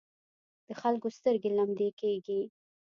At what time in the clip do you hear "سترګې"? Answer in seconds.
1.17-1.49